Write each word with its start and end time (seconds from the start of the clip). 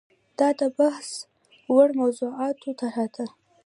دا 0.39 0.49
د 0.59 0.61
بحث 0.77 1.09
وړ 1.73 1.89
موضوعاتو 1.99 2.69
طرحه 2.79 3.05
ده. 3.15 3.25